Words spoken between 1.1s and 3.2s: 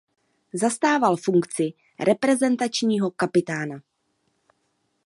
funkci reprezentačního